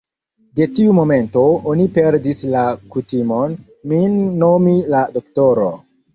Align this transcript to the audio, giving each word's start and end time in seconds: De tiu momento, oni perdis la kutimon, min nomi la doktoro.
De 0.59 0.65
tiu 0.77 0.95
momento, 0.99 1.43
oni 1.73 1.85
perdis 1.97 2.39
la 2.55 2.65
kutimon, 2.97 3.55
min 3.93 4.19
nomi 4.47 4.77
la 4.97 5.05
doktoro. 5.21 5.71